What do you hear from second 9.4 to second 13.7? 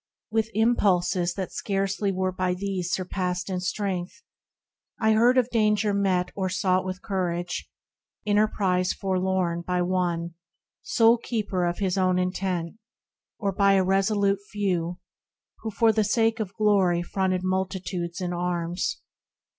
By one, sole keeper of his own intent, Or